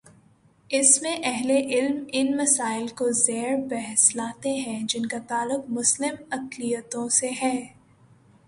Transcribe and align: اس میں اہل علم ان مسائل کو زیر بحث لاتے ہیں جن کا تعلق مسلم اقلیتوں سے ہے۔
اس 0.69 1.01
میں 1.01 1.17
اہل 1.23 1.51
علم 1.51 2.03
ان 2.11 2.37
مسائل 2.37 2.87
کو 2.87 3.11
زیر 3.11 3.55
بحث 3.69 4.15
لاتے 4.15 4.49
ہیں 4.49 4.79
جن 4.87 5.05
کا 5.05 5.17
تعلق 5.27 5.69
مسلم 5.69 6.15
اقلیتوں 6.31 7.09
سے 7.09 7.29
ہے۔ 7.41 7.67